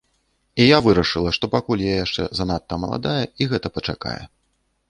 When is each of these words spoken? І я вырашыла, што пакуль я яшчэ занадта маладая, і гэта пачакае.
І 0.63 0.65
я 0.75 0.79
вырашыла, 0.85 1.33
што 1.37 1.45
пакуль 1.55 1.83
я 1.91 1.99
яшчэ 2.05 2.25
занадта 2.39 2.73
маладая, 2.85 3.21
і 3.45 3.49
гэта 3.53 3.67
пачакае. 3.77 4.19